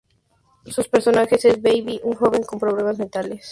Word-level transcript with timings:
Su 0.65 0.83
personajes 0.89 1.45
es 1.45 1.61
Baby, 1.61 2.01
un 2.03 2.15
joven 2.15 2.41
con 2.41 2.57
problemas 2.59 2.97
mentales. 2.97 3.49